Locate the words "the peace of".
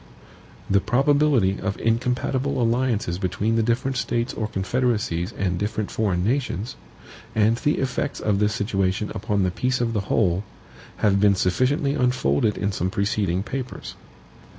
9.43-9.93